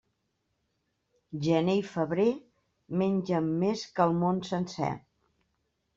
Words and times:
Gener 1.47 1.75
i 1.81 1.83
febrer 1.91 2.27
mengen 3.03 3.53
més 3.65 3.87
que 3.99 4.11
el 4.11 4.17
món 4.23 4.45
sencer. 4.53 4.91